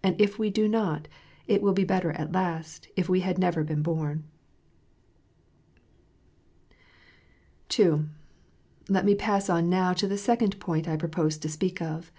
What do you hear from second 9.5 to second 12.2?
on now to the second point I proposed to speak of.